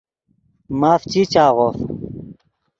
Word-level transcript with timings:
ماف 0.79 1.01
چی 1.11 1.21
چاغوف 1.33 1.75